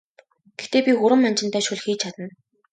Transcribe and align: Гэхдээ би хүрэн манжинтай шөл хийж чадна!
Гэхдээ 0.57 0.81
би 0.85 0.91
хүрэн 0.99 1.19
манжинтай 1.21 1.63
шөл 1.65 1.81
хийж 1.83 1.99
чадна! 2.01 2.27